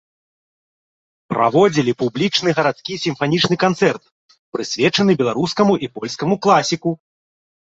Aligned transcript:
Праводзілі 1.33 1.91
публічны 2.01 2.49
гарадскі 2.59 2.93
сімфанічны 3.03 3.55
канцэрт, 3.65 4.01
прысвечаны 4.57 5.11
беларускаму 5.21 5.73
і 5.85 5.93
польскаму 5.99 6.35
класіку. 6.49 6.89